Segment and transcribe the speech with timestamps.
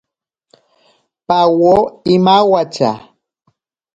[1.27, 1.75] Pawo
[2.15, 2.91] imawatya.